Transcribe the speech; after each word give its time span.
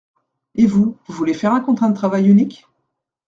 Et 0.55 0.65
vous, 0.65 0.97
vous 1.05 1.13
voulez 1.13 1.35
faire 1.35 1.53
un 1.53 1.59
contrat 1.61 1.87
de 1.87 1.93
travail 1.93 2.27
unique. 2.27 2.65